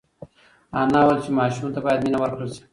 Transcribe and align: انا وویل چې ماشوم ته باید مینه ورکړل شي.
انا 0.79 0.99
وویل 1.03 1.19
چې 1.25 1.29
ماشوم 1.39 1.67
ته 1.75 1.79
باید 1.85 2.03
مینه 2.03 2.17
ورکړل 2.19 2.49
شي. 2.55 2.63